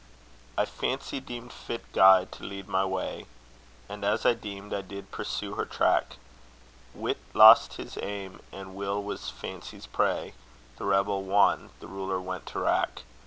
I 0.57 0.65
fancy 0.65 1.19
deemed 1.19 1.53
fit 1.53 1.83
guide 1.93 2.31
to 2.31 2.43
lead 2.43 2.67
my 2.67 2.83
way, 2.83 3.27
And 3.87 4.03
as 4.03 4.25
I 4.25 4.33
deemed 4.33 4.73
I 4.73 4.81
did 4.81 5.11
pursue 5.11 5.53
her 5.53 5.65
track; 5.65 6.15
Wit 6.95 7.19
lost 7.35 7.73
his 7.75 7.99
aim, 8.01 8.39
and 8.51 8.73
will 8.73 9.03
was 9.03 9.29
fancy's 9.29 9.85
prey; 9.85 10.33
The 10.77 10.85
rebel 10.85 11.21
won, 11.21 11.69
the 11.81 11.87
ruler 11.87 12.19
went 12.19 12.47
to 12.47 12.59
wrack. 12.61 13.03